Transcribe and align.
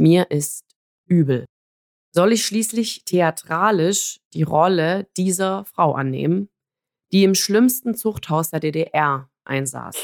Mir 0.00 0.30
ist 0.30 0.64
übel. 1.06 1.44
Soll 2.14 2.32
ich 2.32 2.46
schließlich 2.46 3.04
theatralisch 3.04 4.20
die 4.32 4.44
Rolle 4.44 5.08
dieser 5.16 5.64
Frau 5.64 5.94
annehmen, 5.94 6.50
die 7.10 7.24
im 7.24 7.34
schlimmsten 7.34 7.96
Zuchthaus 7.96 8.50
der 8.50 8.60
DDR 8.60 9.28
einsaß? 9.44 9.96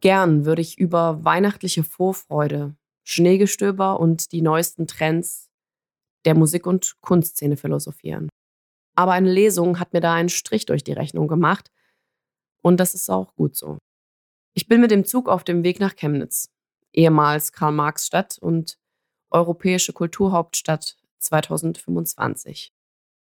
Gern 0.00 0.44
würde 0.44 0.62
ich 0.62 0.76
über 0.76 1.24
weihnachtliche 1.24 1.84
Vorfreude, 1.84 2.74
Schneegestöber 3.04 4.00
und 4.00 4.32
die 4.32 4.42
neuesten 4.42 4.88
Trends 4.88 5.48
der 6.24 6.34
Musik- 6.34 6.66
und 6.66 6.96
Kunstszene 7.00 7.56
philosophieren. 7.56 8.28
Aber 9.00 9.12
eine 9.12 9.32
Lesung 9.32 9.80
hat 9.80 9.94
mir 9.94 10.02
da 10.02 10.12
einen 10.12 10.28
Strich 10.28 10.66
durch 10.66 10.84
die 10.84 10.92
Rechnung 10.92 11.26
gemacht 11.26 11.70
und 12.60 12.78
das 12.78 12.92
ist 12.92 13.08
auch 13.08 13.34
gut 13.34 13.56
so. 13.56 13.78
Ich 14.52 14.68
bin 14.68 14.82
mit 14.82 14.90
dem 14.90 15.06
Zug 15.06 15.26
auf 15.26 15.42
dem 15.42 15.64
Weg 15.64 15.80
nach 15.80 15.96
Chemnitz, 15.96 16.50
ehemals 16.92 17.52
Karl-Marx-Stadt 17.52 18.36
und 18.38 18.76
Europäische 19.30 19.94
Kulturhauptstadt 19.94 20.98
2025. 21.18 22.74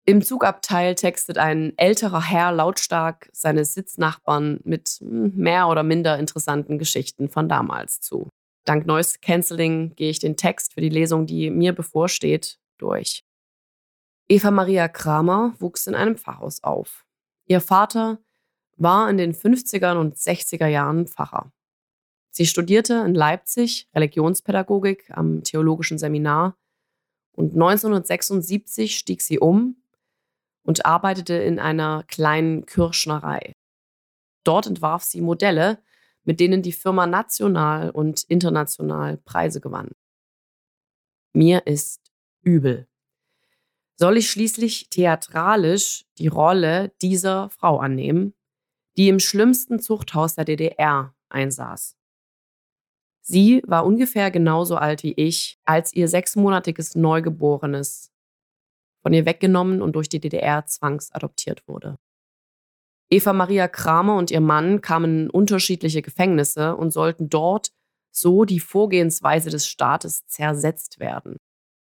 Im 0.05 0.21
Zugabteil 0.21 0.95
textet 0.95 1.37
ein 1.37 1.71
älterer 1.77 2.21
Herr 2.21 2.51
lautstark 2.51 3.29
seine 3.31 3.63
Sitznachbarn 3.63 4.59
mit 4.65 4.97
hm, 4.99 5.37
mehr 5.37 5.69
oder 5.69 5.83
minder 5.83 6.19
interessanten 6.19 6.79
Geschichten 6.79 7.29
von 7.29 7.47
damals 7.47 8.01
zu. 8.01 8.27
Dank 8.65 8.85
Noise 8.87 9.19
Cancelling 9.21 9.95
gehe 9.95 10.09
ich 10.09 10.19
den 10.19 10.35
Text 10.35 10.73
für 10.73 10.81
die 10.81 10.89
Lesung, 10.89 11.27
die 11.27 11.49
mir 11.49 11.71
bevorsteht, 11.71 12.59
durch. 12.77 13.23
Eva 14.31 14.49
Maria 14.49 14.87
Kramer 14.87 15.53
wuchs 15.59 15.87
in 15.87 15.93
einem 15.93 16.15
Pfarrhaus 16.15 16.63
auf. 16.63 17.05
Ihr 17.47 17.59
Vater 17.59 18.23
war 18.77 19.09
in 19.09 19.17
den 19.17 19.33
50er 19.33 19.97
und 19.97 20.15
60er 20.15 20.67
Jahren 20.67 21.05
Pfarrer. 21.05 21.51
Sie 22.29 22.45
studierte 22.45 22.93
in 23.05 23.13
Leipzig 23.13 23.89
Religionspädagogik 23.93 25.11
am 25.11 25.43
Theologischen 25.43 25.97
Seminar 25.97 26.57
und 27.33 27.55
1976 27.55 28.97
stieg 28.97 29.21
sie 29.21 29.37
um 29.37 29.83
und 30.63 30.85
arbeitete 30.85 31.33
in 31.33 31.59
einer 31.59 32.05
kleinen 32.07 32.65
Kirschnerei. 32.65 33.51
Dort 34.45 34.65
entwarf 34.65 35.03
sie 35.03 35.19
Modelle, 35.19 35.83
mit 36.23 36.39
denen 36.39 36.61
die 36.61 36.71
Firma 36.71 37.05
national 37.05 37.89
und 37.89 38.23
international 38.23 39.17
Preise 39.17 39.59
gewann. 39.59 39.91
Mir 41.33 41.67
ist 41.67 41.99
übel. 42.43 42.87
Soll 44.01 44.17
ich 44.17 44.31
schließlich 44.31 44.89
theatralisch 44.89 46.05
die 46.17 46.25
Rolle 46.25 46.91
dieser 47.03 47.51
Frau 47.51 47.77
annehmen, 47.77 48.33
die 48.97 49.09
im 49.09 49.19
schlimmsten 49.19 49.77
Zuchthaus 49.77 50.33
der 50.33 50.45
DDR 50.45 51.13
einsaß? 51.29 51.95
Sie 53.21 53.61
war 53.67 53.85
ungefähr 53.85 54.31
genauso 54.31 54.75
alt 54.75 55.03
wie 55.03 55.13
ich, 55.13 55.59
als 55.65 55.93
ihr 55.93 56.07
sechsmonatiges 56.07 56.95
Neugeborenes 56.95 58.11
von 59.03 59.13
ihr 59.13 59.27
weggenommen 59.27 59.83
und 59.83 59.95
durch 59.95 60.09
die 60.09 60.19
DDR 60.19 60.65
zwangsadoptiert 60.65 61.67
wurde. 61.67 61.99
Eva 63.07 63.33
Maria 63.33 63.67
Kramer 63.67 64.15
und 64.15 64.31
ihr 64.31 64.41
Mann 64.41 64.81
kamen 64.81 65.25
in 65.25 65.29
unterschiedliche 65.29 66.01
Gefängnisse 66.01 66.75
und 66.75 66.89
sollten 66.89 67.29
dort 67.29 67.71
so 68.09 68.45
die 68.45 68.61
Vorgehensweise 68.61 69.51
des 69.51 69.67
Staates 69.67 70.25
zersetzt 70.25 70.99
werden. 70.99 71.37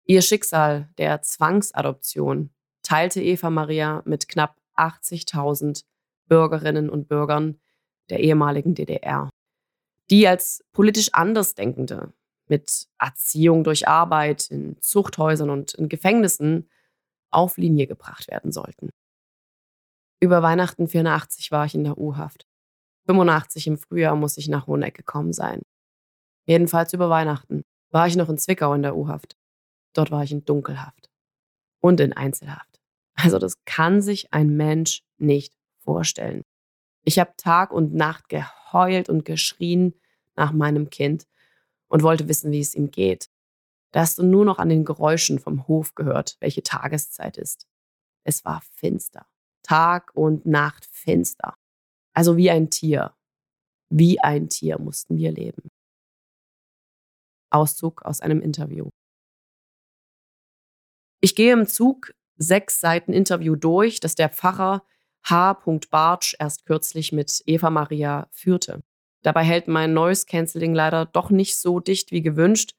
Ihr 0.08 0.22
Schicksal 0.22 0.88
der 0.98 1.20
Zwangsadoption 1.22 2.50
teilte 2.82 3.20
Eva 3.20 3.50
Maria 3.50 4.02
mit 4.04 4.28
knapp 4.28 4.56
80.000 4.76 5.82
Bürgerinnen 6.28 6.88
und 6.88 7.08
Bürgern 7.08 7.60
der 8.08 8.20
ehemaligen 8.20 8.76
DDR, 8.76 9.28
die 10.10 10.28
als 10.28 10.64
politisch 10.72 11.12
Andersdenkende 11.12 12.12
mit 12.46 12.86
Erziehung 13.00 13.64
durch 13.64 13.88
Arbeit 13.88 14.48
in 14.48 14.80
Zuchthäusern 14.80 15.50
und 15.50 15.74
in 15.74 15.88
Gefängnissen 15.88 16.70
auf 17.32 17.56
Linie 17.56 17.88
gebracht 17.88 18.28
werden 18.28 18.52
sollten. 18.52 18.90
Über 20.20 20.40
Weihnachten 20.40 20.86
84 20.86 21.50
war 21.50 21.66
ich 21.66 21.74
in 21.74 21.82
der 21.82 21.98
U-Haft. 21.98 22.46
85 23.06 23.66
im 23.66 23.78
Frühjahr 23.78 24.14
muss 24.14 24.36
ich 24.36 24.46
nach 24.46 24.68
Hoheneck 24.68 24.94
gekommen 24.94 25.32
sein. 25.32 25.62
Jedenfalls 26.46 26.92
über 26.92 27.10
Weihnachten 27.10 27.62
war 27.90 28.06
ich 28.06 28.14
noch 28.14 28.28
in 28.28 28.38
Zwickau 28.38 28.72
in 28.74 28.82
der 28.82 28.96
U-Haft. 28.96 29.36
Dort 29.96 30.10
war 30.10 30.22
ich 30.22 30.32
in 30.32 30.44
Dunkelhaft 30.44 31.10
und 31.80 32.00
in 32.00 32.12
Einzelhaft. 32.12 32.80
Also 33.14 33.38
das 33.38 33.64
kann 33.64 34.02
sich 34.02 34.32
ein 34.32 34.54
Mensch 34.56 35.02
nicht 35.16 35.54
vorstellen. 35.78 36.42
Ich 37.02 37.18
habe 37.18 37.32
Tag 37.38 37.72
und 37.72 37.94
Nacht 37.94 38.28
geheult 38.28 39.08
und 39.08 39.24
geschrien 39.24 39.94
nach 40.34 40.52
meinem 40.52 40.90
Kind 40.90 41.26
und 41.88 42.02
wollte 42.02 42.28
wissen, 42.28 42.52
wie 42.52 42.60
es 42.60 42.74
ihm 42.74 42.90
geht. 42.90 43.30
Da 43.92 44.00
hast 44.00 44.18
du 44.18 44.22
nur 44.22 44.44
noch 44.44 44.58
an 44.58 44.68
den 44.68 44.84
Geräuschen 44.84 45.38
vom 45.38 45.66
Hof 45.66 45.94
gehört, 45.94 46.36
welche 46.40 46.62
Tageszeit 46.62 47.38
ist. 47.38 47.66
Es 48.24 48.44
war 48.44 48.60
finster. 48.74 49.26
Tag 49.62 50.10
und 50.14 50.44
Nacht 50.44 50.84
finster. 50.84 51.54
Also 52.12 52.36
wie 52.36 52.50
ein 52.50 52.68
Tier. 52.68 53.14
Wie 53.88 54.20
ein 54.20 54.50
Tier 54.50 54.78
mussten 54.78 55.16
wir 55.16 55.32
leben. 55.32 55.70
Auszug 57.50 58.02
aus 58.02 58.20
einem 58.20 58.42
Interview. 58.42 58.90
Ich 61.20 61.34
gehe 61.34 61.52
im 61.52 61.66
Zug 61.66 62.12
sechs 62.36 62.80
Seiten 62.80 63.12
Interview 63.12 63.56
durch, 63.56 64.00
das 64.00 64.14
der 64.14 64.28
Pfarrer 64.28 64.82
H. 65.24 65.62
Bartsch 65.90 66.34
erst 66.38 66.66
kürzlich 66.66 67.12
mit 67.12 67.42
Eva 67.46 67.70
Maria 67.70 68.28
führte. 68.30 68.82
Dabei 69.22 69.42
hält 69.42 69.66
mein 69.66 69.92
Noise 69.92 70.26
Cancelling 70.26 70.74
leider 70.74 71.06
doch 71.06 71.30
nicht 71.30 71.58
so 71.58 71.80
dicht 71.80 72.12
wie 72.12 72.22
gewünscht 72.22 72.74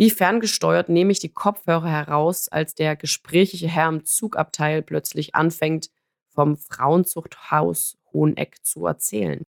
wie 0.00 0.10
ferngesteuert 0.10 0.88
nehme 0.88 1.10
ich 1.10 1.18
die 1.18 1.32
Kopfhörer 1.32 1.88
heraus, 1.88 2.48
als 2.48 2.76
der 2.76 2.94
gesprächige 2.94 3.66
Herr 3.66 3.88
im 3.88 4.04
Zugabteil 4.04 4.80
plötzlich 4.80 5.34
anfängt, 5.34 5.90
vom 6.28 6.56
Frauenzuchthaus 6.56 7.98
Hoheneck 8.12 8.64
zu 8.64 8.86
erzählen. 8.86 9.42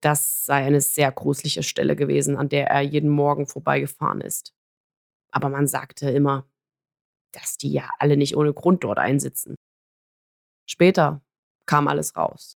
Das 0.00 0.46
sei 0.46 0.64
eine 0.64 0.80
sehr 0.80 1.10
gruselige 1.10 1.64
Stelle 1.64 1.96
gewesen, 1.96 2.36
an 2.36 2.48
der 2.48 2.68
er 2.68 2.82
jeden 2.82 3.10
Morgen 3.10 3.48
vorbeigefahren 3.48 4.20
ist. 4.20 4.54
Aber 5.32 5.48
man 5.48 5.66
sagte 5.66 6.08
immer, 6.10 6.48
dass 7.32 7.56
die 7.56 7.72
ja 7.72 7.90
alle 7.98 8.16
nicht 8.16 8.36
ohne 8.36 8.52
Grund 8.52 8.84
dort 8.84 8.98
einsitzen. 8.98 9.56
Später 10.66 11.22
kam 11.66 11.88
alles 11.88 12.16
raus. 12.16 12.56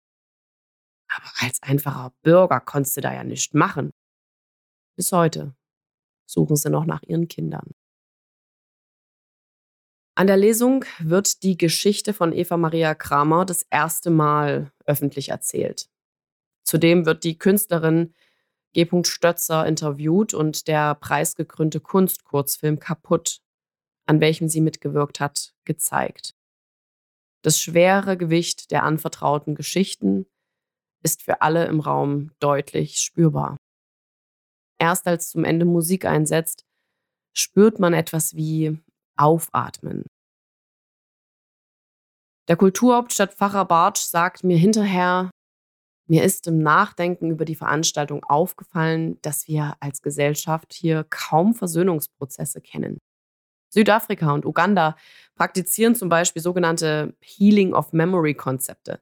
Aber 1.07 1.29
als 1.39 1.61
einfacher 1.61 2.13
Bürger 2.21 2.59
konntest 2.59 2.97
du 2.97 3.01
da 3.01 3.13
ja 3.13 3.23
nichts 3.23 3.53
machen. 3.53 3.91
Bis 4.95 5.11
heute 5.11 5.55
suchen 6.25 6.55
sie 6.55 6.69
noch 6.69 6.85
nach 6.85 7.03
ihren 7.03 7.27
Kindern. 7.27 7.71
An 10.15 10.27
der 10.27 10.37
Lesung 10.37 10.85
wird 10.99 11.41
die 11.41 11.57
Geschichte 11.57 12.13
von 12.13 12.33
Eva 12.33 12.55
Maria 12.55 12.93
Kramer 12.93 13.45
das 13.45 13.63
erste 13.71 14.11
Mal 14.11 14.71
öffentlich 14.85 15.29
erzählt. 15.29 15.89
Zudem 16.63 17.05
wird 17.07 17.23
die 17.23 17.37
Künstlerin 17.37 18.13
G. 18.73 18.87
Stötzer 19.03 19.65
interviewt 19.65 20.33
und 20.33 20.67
der 20.67 20.95
preisgekrönte 20.95 21.79
Kunstkurzfilm 21.79 22.79
Kaputt, 22.79 23.41
an 24.05 24.19
welchem 24.21 24.47
sie 24.47 24.61
mitgewirkt 24.61 25.19
hat, 25.19 25.53
gezeigt. 25.65 26.35
Das 27.41 27.59
schwere 27.59 28.17
Gewicht 28.17 28.71
der 28.71 28.83
anvertrauten 28.83 29.55
Geschichten 29.55 30.25
ist 31.03 31.21
für 31.21 31.41
alle 31.41 31.65
im 31.65 31.79
Raum 31.79 32.31
deutlich 32.39 32.99
spürbar 32.99 33.57
erst 34.83 35.07
als 35.07 35.29
zum 35.29 35.45
Ende 35.45 35.65
Musik 35.65 36.05
einsetzt, 36.05 36.65
spürt 37.33 37.79
man 37.79 37.93
etwas 37.93 38.35
wie 38.35 38.77
Aufatmen. 39.15 40.03
Der 42.49 42.57
Kulturhauptstadt 42.57 43.33
Pfarrer 43.33 43.65
Bartsch 43.65 44.01
sagt 44.01 44.43
mir 44.43 44.57
hinterher, 44.57 45.31
mir 46.09 46.25
ist 46.25 46.47
im 46.47 46.59
Nachdenken 46.59 47.31
über 47.31 47.45
die 47.45 47.55
Veranstaltung 47.55 48.25
aufgefallen, 48.25 49.21
dass 49.21 49.47
wir 49.47 49.77
als 49.79 50.01
Gesellschaft 50.01 50.73
hier 50.73 51.05
kaum 51.09 51.53
Versöhnungsprozesse 51.53 52.59
kennen. 52.59 52.97
Südafrika 53.73 54.31
und 54.31 54.45
Uganda 54.45 54.95
praktizieren 55.35 55.95
zum 55.95 56.07
Beispiel 56.07 56.43
sogenannte 56.43 57.15
Healing 57.21 57.73
of 57.73 57.91
Memory 57.91 58.35
Konzepte. 58.35 59.01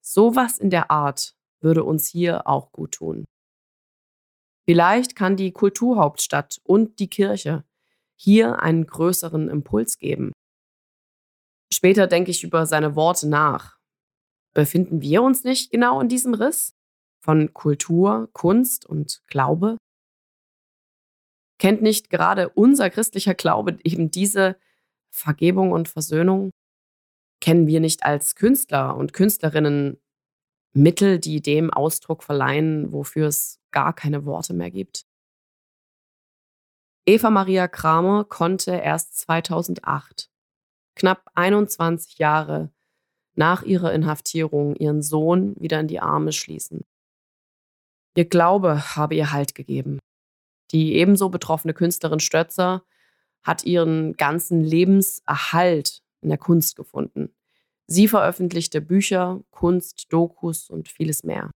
Sowas 0.00 0.58
in 0.58 0.70
der 0.70 0.90
Art 0.90 1.36
würde 1.60 1.84
uns 1.84 2.08
hier 2.08 2.48
auch 2.48 2.72
gut 2.72 2.92
tun. 2.92 3.24
Vielleicht 4.66 5.14
kann 5.14 5.36
die 5.36 5.52
Kulturhauptstadt 5.52 6.60
und 6.64 6.98
die 6.98 7.08
Kirche 7.08 7.64
hier 8.16 8.60
einen 8.60 8.84
größeren 8.84 9.48
Impuls 9.48 9.98
geben. 9.98 10.32
Später 11.72 12.08
denke 12.08 12.32
ich 12.32 12.42
über 12.42 12.66
seine 12.66 12.96
Worte 12.96 13.28
nach. 13.28 13.78
Befinden 14.54 15.02
wir 15.02 15.22
uns 15.22 15.44
nicht 15.44 15.70
genau 15.70 16.00
in 16.00 16.08
diesem 16.08 16.34
Riss 16.34 16.74
von 17.20 17.54
Kultur, 17.54 18.28
Kunst 18.32 18.86
und 18.86 19.22
Glaube? 19.28 19.76
Kennt 21.60 21.82
nicht 21.82 22.08
gerade 22.08 22.48
unser 22.48 22.88
christlicher 22.88 23.34
Glaube 23.34 23.78
eben 23.84 24.10
diese 24.10 24.56
Vergebung 25.10 25.72
und 25.72 25.90
Versöhnung? 25.90 26.50
Kennen 27.42 27.66
wir 27.66 27.80
nicht 27.80 28.02
als 28.02 28.34
Künstler 28.34 28.96
und 28.96 29.12
Künstlerinnen 29.12 30.00
Mittel, 30.72 31.18
die 31.18 31.42
dem 31.42 31.70
Ausdruck 31.70 32.22
verleihen, 32.22 32.92
wofür 32.92 33.26
es 33.26 33.60
gar 33.72 33.92
keine 33.92 34.24
Worte 34.24 34.54
mehr 34.54 34.70
gibt? 34.70 35.04
Eva 37.06 37.28
Maria 37.28 37.68
Kramer 37.68 38.24
konnte 38.24 38.72
erst 38.72 39.18
2008, 39.18 40.30
knapp 40.94 41.30
21 41.34 42.18
Jahre 42.18 42.72
nach 43.34 43.64
ihrer 43.64 43.92
Inhaftierung, 43.92 44.76
ihren 44.76 45.02
Sohn 45.02 45.54
wieder 45.60 45.78
in 45.80 45.88
die 45.88 46.00
Arme 46.00 46.32
schließen. 46.32 46.86
Ihr 48.16 48.28
Glaube 48.28 48.96
habe 48.96 49.14
ihr 49.14 49.32
Halt 49.32 49.54
gegeben. 49.54 49.98
Die 50.70 50.94
ebenso 50.94 51.28
betroffene 51.28 51.74
Künstlerin 51.74 52.20
Stötzer 52.20 52.84
hat 53.42 53.64
ihren 53.64 54.16
ganzen 54.16 54.62
Lebenserhalt 54.62 56.02
in 56.20 56.28
der 56.28 56.38
Kunst 56.38 56.76
gefunden. 56.76 57.34
Sie 57.86 58.06
veröffentlichte 58.06 58.80
Bücher, 58.80 59.42
Kunst, 59.50 60.12
Dokus 60.12 60.70
und 60.70 60.88
vieles 60.88 61.24
mehr. 61.24 61.50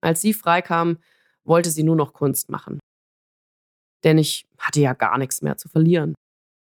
Als 0.00 0.20
sie 0.20 0.32
freikam, 0.32 0.98
wollte 1.44 1.70
sie 1.70 1.82
nur 1.82 1.96
noch 1.96 2.12
Kunst 2.12 2.50
machen. 2.50 2.78
Denn 4.04 4.16
ich 4.16 4.48
hatte 4.58 4.80
ja 4.80 4.94
gar 4.94 5.18
nichts 5.18 5.42
mehr 5.42 5.56
zu 5.56 5.68
verlieren. 5.68 6.14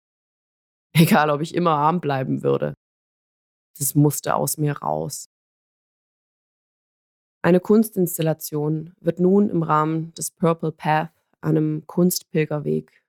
Egal, 0.93 1.29
ob 1.29 1.41
ich 1.41 1.55
immer 1.55 1.71
arm 1.71 2.01
bleiben 2.01 2.43
würde. 2.43 2.73
Das 3.79 3.95
musste 3.95 4.35
aus 4.35 4.57
mir 4.57 4.77
raus. 4.77 5.25
Eine 7.41 7.59
Kunstinstallation 7.59 8.93
wird 8.99 9.19
nun 9.19 9.49
im 9.49 9.63
Rahmen 9.63 10.13
des 10.13 10.29
Purple 10.29 10.71
Path, 10.71 11.20
einem 11.41 11.85
Kunstpilgerweg 11.87 13.03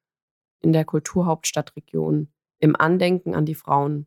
in 0.60 0.72
der 0.72 0.84
Kulturhauptstadtregion, 0.84 2.32
im 2.58 2.76
Andenken 2.76 3.34
an 3.34 3.46
die 3.46 3.54
Frauen 3.54 4.06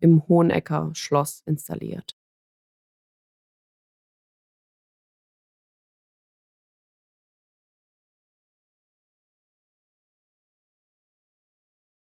im 0.00 0.26
Hohenecker 0.28 0.90
Schloss 0.94 1.42
installiert. 1.46 2.16